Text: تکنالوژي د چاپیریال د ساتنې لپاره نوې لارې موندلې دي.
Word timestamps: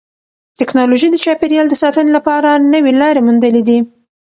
تکنالوژي 0.59 1.07
د 1.11 1.15
چاپیریال 1.23 1.67
د 1.69 1.73
ساتنې 1.83 2.11
لپاره 2.17 2.49
نوې 2.73 2.91
لارې 3.01 3.25
موندلې 3.27 3.61
دي. 3.67 3.79